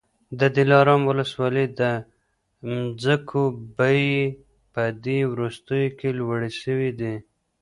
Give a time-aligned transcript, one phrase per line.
[0.39, 1.81] د دلارام ولسوالۍ د
[2.75, 3.41] مځکو
[3.77, 4.11] بیې
[4.73, 7.15] په دې وروستیو کي لوړي سوې دي.